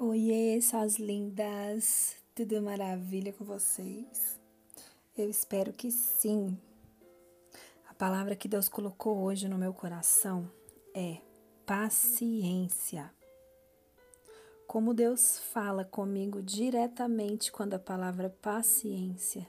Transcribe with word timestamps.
Oiê, 0.00 0.60
suas 0.62 0.94
lindas! 0.94 2.14
Tudo 2.32 2.62
maravilha 2.62 3.32
com 3.32 3.44
vocês? 3.44 4.38
Eu 5.16 5.28
espero 5.28 5.72
que 5.72 5.90
sim. 5.90 6.56
A 7.88 7.92
palavra 7.94 8.36
que 8.36 8.46
Deus 8.46 8.68
colocou 8.68 9.18
hoje 9.18 9.48
no 9.48 9.58
meu 9.58 9.74
coração 9.74 10.48
é 10.94 11.18
paciência. 11.66 13.12
Como 14.68 14.94
Deus 14.94 15.40
fala 15.40 15.84
comigo 15.84 16.40
diretamente 16.40 17.50
quando 17.50 17.74
a 17.74 17.80
palavra 17.80 18.30
paciência. 18.40 19.48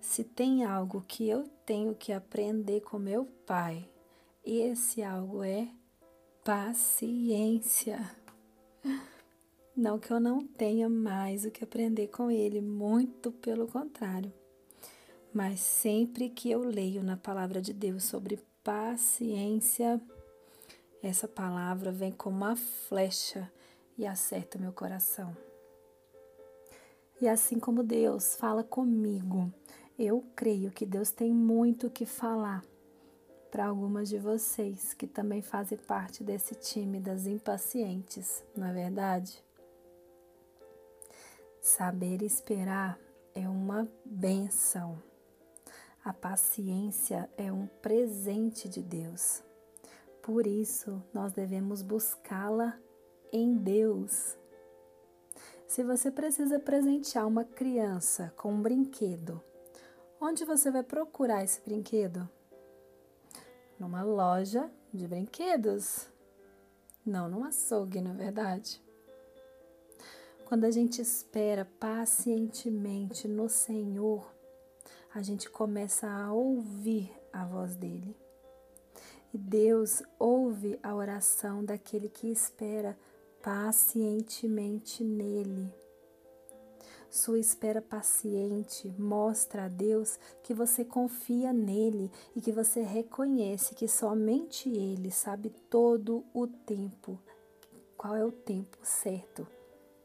Se 0.00 0.24
tem 0.24 0.64
algo 0.64 1.02
que 1.02 1.28
eu 1.28 1.44
tenho 1.64 1.94
que 1.94 2.12
aprender 2.12 2.80
com 2.80 2.98
meu 2.98 3.26
Pai, 3.46 3.88
esse 4.44 5.04
algo 5.04 5.44
é 5.44 5.68
paciência. 6.42 8.00
Não 9.80 9.98
que 9.98 10.12
eu 10.12 10.20
não 10.20 10.46
tenha 10.46 10.90
mais 10.90 11.46
o 11.46 11.50
que 11.50 11.64
aprender 11.64 12.08
com 12.08 12.30
ele, 12.30 12.60
muito 12.60 13.32
pelo 13.32 13.66
contrário. 13.66 14.30
Mas 15.32 15.60
sempre 15.60 16.28
que 16.28 16.50
eu 16.50 16.60
leio 16.60 17.02
na 17.02 17.16
palavra 17.16 17.62
de 17.62 17.72
Deus 17.72 18.04
sobre 18.04 18.38
paciência, 18.62 19.98
essa 21.02 21.26
palavra 21.26 21.90
vem 21.90 22.12
como 22.12 22.36
uma 22.36 22.56
flecha 22.56 23.50
e 23.96 24.06
acerta 24.06 24.58
meu 24.58 24.70
coração. 24.70 25.34
E 27.18 27.26
assim 27.26 27.58
como 27.58 27.82
Deus 27.82 28.36
fala 28.36 28.62
comigo, 28.62 29.50
eu 29.98 30.22
creio 30.36 30.70
que 30.70 30.84
Deus 30.84 31.10
tem 31.10 31.32
muito 31.32 31.86
o 31.86 31.90
que 31.90 32.04
falar 32.04 32.62
para 33.50 33.64
algumas 33.64 34.10
de 34.10 34.18
vocês 34.18 34.92
que 34.92 35.06
também 35.06 35.40
fazem 35.40 35.78
parte 35.78 36.22
desse 36.22 36.54
time 36.54 37.00
das 37.00 37.24
impacientes, 37.24 38.44
não 38.54 38.66
é 38.66 38.74
verdade? 38.74 39.42
Saber 41.76 42.20
esperar 42.20 42.98
é 43.32 43.48
uma 43.48 43.88
benção. 44.04 45.00
A 46.04 46.12
paciência 46.12 47.30
é 47.36 47.52
um 47.52 47.68
presente 47.80 48.68
de 48.68 48.82
Deus. 48.82 49.40
Por 50.20 50.48
isso, 50.48 51.00
nós 51.14 51.32
devemos 51.32 51.80
buscá-la 51.80 52.76
em 53.32 53.56
Deus. 53.56 54.36
Se 55.68 55.84
você 55.84 56.10
precisa 56.10 56.58
presentear 56.58 57.24
uma 57.24 57.44
criança 57.44 58.34
com 58.36 58.52
um 58.52 58.60
brinquedo, 58.60 59.40
onde 60.20 60.44
você 60.44 60.72
vai 60.72 60.82
procurar 60.82 61.44
esse 61.44 61.60
brinquedo? 61.60 62.28
Numa 63.78 64.02
loja 64.02 64.68
de 64.92 65.06
brinquedos. 65.06 66.10
Não 67.06 67.28
num 67.28 67.44
açougue, 67.44 68.00
na 68.00 68.10
é 68.10 68.14
verdade. 68.14 68.89
Quando 70.50 70.64
a 70.64 70.70
gente 70.72 71.00
espera 71.00 71.64
pacientemente 71.78 73.28
no 73.28 73.48
Senhor, 73.48 74.34
a 75.14 75.22
gente 75.22 75.48
começa 75.48 76.08
a 76.08 76.32
ouvir 76.32 77.08
a 77.32 77.44
voz 77.44 77.76
dele. 77.76 78.16
E 79.32 79.38
Deus 79.38 80.02
ouve 80.18 80.76
a 80.82 80.92
oração 80.92 81.64
daquele 81.64 82.08
que 82.08 82.26
espera 82.26 82.98
pacientemente 83.40 85.04
nele. 85.04 85.72
Sua 87.08 87.38
espera 87.38 87.80
paciente 87.80 88.92
mostra 88.98 89.66
a 89.66 89.68
Deus 89.68 90.18
que 90.42 90.52
você 90.52 90.84
confia 90.84 91.52
nele 91.52 92.10
e 92.34 92.40
que 92.40 92.50
você 92.50 92.82
reconhece 92.82 93.72
que 93.72 93.86
somente 93.86 94.68
ele 94.68 95.12
sabe 95.12 95.50
todo 95.70 96.24
o 96.34 96.48
tempo, 96.48 97.20
qual 97.96 98.16
é 98.16 98.24
o 98.24 98.32
tempo 98.32 98.78
certo 98.82 99.46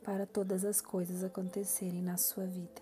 para 0.06 0.28
todas 0.28 0.64
as 0.64 0.80
coisas 0.80 1.24
acontecerem 1.24 2.00
na 2.00 2.16
sua 2.16 2.46
vida. 2.46 2.82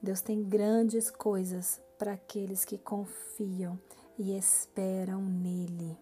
Deus 0.00 0.22
tem 0.22 0.42
grandes 0.42 1.10
coisas 1.10 1.78
para 1.98 2.14
aqueles 2.14 2.64
que 2.64 2.78
confiam 2.78 3.78
e 4.18 4.34
esperam 4.34 5.20
nele. 5.20 5.94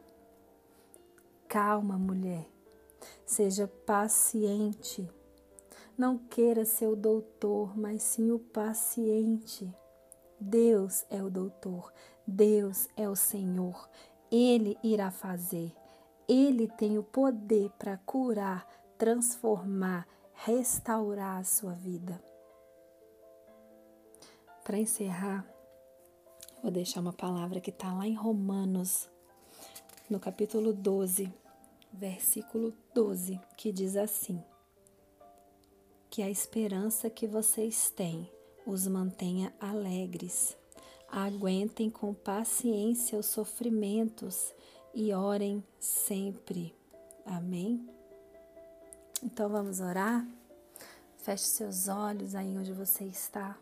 Calma, 1.49 1.99
mulher. 1.99 2.47
Seja 3.25 3.67
paciente. 3.67 5.11
Não 5.99 6.17
queira 6.17 6.65
ser 6.65 6.87
o 6.87 6.95
doutor, 6.95 7.77
mas 7.77 8.05
sim 8.05 8.31
o 8.31 8.39
paciente. 8.39 9.69
Deus 10.39 11.05
é 11.11 11.21
o 11.23 11.31
doutor, 11.31 11.93
Deus 12.25 12.89
é 12.97 13.09
o 13.09 13.17
Senhor. 13.17 13.89
Ele 14.31 14.79
irá 14.83 15.11
fazer. 15.11 15.75
Ele 16.29 16.69
tem 16.69 16.99
o 16.99 17.03
poder 17.03 17.71
para 17.79 17.97
curar 17.99 18.86
transformar, 18.99 20.07
restaurar 20.33 21.39
a 21.39 21.45
sua 21.45 21.73
vida. 21.73 22.23
Para 24.65 24.79
encerrar, 24.79 25.47
vou 26.63 26.71
deixar 26.71 27.01
uma 27.01 27.13
palavra 27.13 27.61
que 27.61 27.71
está 27.71 27.93
lá 27.93 28.07
em 28.07 28.15
Romanos, 28.15 29.09
no 30.11 30.19
capítulo 30.19 30.73
12, 30.73 31.33
versículo 31.93 32.73
12, 32.95 33.41
que 33.57 33.73
diz 33.73 33.97
assim: 33.97 34.43
Que 36.11 36.23
a 36.23 36.31
esperança 36.31 37.09
que 37.09 37.27
vocês 37.27 37.91
têm 37.91 38.31
os 38.67 38.87
mantenha 38.87 39.55
alegres, 39.61 40.57
aguentem 41.09 41.89
com 41.89 42.13
paciência 42.13 43.19
os 43.19 43.27
sofrimentos 43.27 44.53
e 44.93 45.13
orem 45.13 45.63
sempre. 45.79 46.75
Amém? 47.25 47.96
Então 49.23 49.49
vamos 49.49 49.81
orar? 49.81 50.27
Feche 51.19 51.45
seus 51.45 51.89
olhos 51.89 52.35
aí 52.35 52.57
onde 52.57 52.73
você 52.73 53.05
está. 53.05 53.59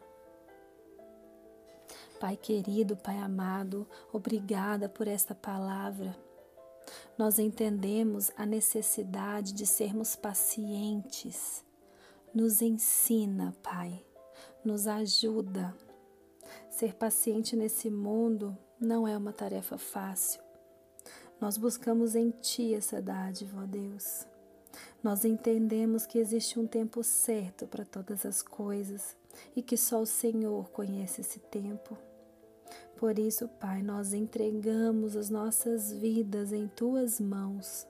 Pai 2.21 2.37
querido, 2.37 2.97
Pai 2.97 3.19
amado, 3.19 3.87
obrigada 4.13 4.89
por 4.89 5.07
esta 5.07 5.35
palavra. 5.35 6.17
Nós 7.17 7.39
entendemos 7.39 8.31
a 8.37 8.45
necessidade 8.45 9.53
de 9.53 9.67
sermos 9.67 10.17
pacientes. 10.17 11.65
Nos 12.35 12.61
ensina, 12.61 13.55
Pai, 13.63 14.05
nos 14.65 14.87
ajuda. 14.87 15.75
Ser 16.69 16.95
paciente 16.95 17.55
nesse 17.55 17.89
mundo 17.89 18.57
não 18.81 19.07
é 19.07 19.17
uma 19.17 19.33
tarefa 19.33 19.79
fácil. 19.79 20.43
Nós 21.41 21.57
buscamos 21.57 22.15
em 22.15 22.31
Ti 22.31 22.75
essa 22.75 23.01
dádiva, 23.01 23.63
ó 23.63 23.67
Deus. 23.67 24.27
Nós 25.05 25.23
entendemos 25.23 26.07
que 26.07 26.19
existe 26.19 26.59
um 26.59 26.67
tempo 26.67 27.05
certo 27.05 27.67
para 27.67 27.85
todas 27.85 28.25
as 28.25 28.41
coisas 28.41 29.15
e 29.55 29.61
que 29.61 29.77
só 29.77 30.01
o 30.01 30.07
Senhor 30.07 30.71
conhece 30.71 31.21
esse 31.21 31.39
tempo. 31.39 31.99
Por 32.97 33.19
isso, 33.19 33.47
Pai, 33.47 33.83
nós 33.83 34.15
entregamos 34.15 35.15
as 35.15 35.29
nossas 35.29 35.93
vidas 35.93 36.55
em 36.55 36.67
tuas 36.69 37.21
mãos. 37.21 37.87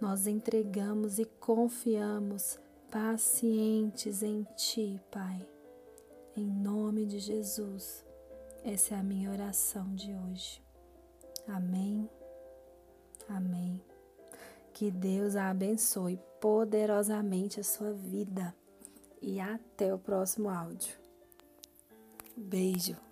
Nós 0.00 0.26
entregamos 0.26 1.18
e 1.18 1.26
confiamos 1.26 2.58
pacientes 2.90 4.22
em 4.22 4.42
Ti, 4.56 4.98
Pai. 5.10 5.46
Em 6.34 6.46
nome 6.46 7.04
de 7.04 7.18
Jesus. 7.18 8.06
Essa 8.64 8.94
é 8.94 8.98
a 8.98 9.02
minha 9.02 9.30
oração 9.30 9.94
de 9.94 10.14
hoje. 10.14 10.62
Amém. 11.46 12.08
Amém. 13.28 13.95
Que 14.76 14.90
Deus 14.90 15.36
a 15.36 15.48
abençoe 15.48 16.20
poderosamente 16.38 17.58
a 17.58 17.64
sua 17.64 17.94
vida. 17.94 18.54
E 19.22 19.40
até 19.40 19.94
o 19.94 19.98
próximo 19.98 20.50
áudio. 20.50 20.94
Beijo. 22.36 23.05